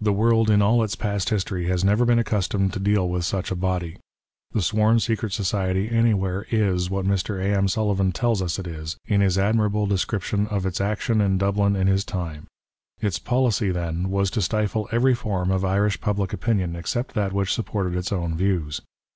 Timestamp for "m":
7.58-7.66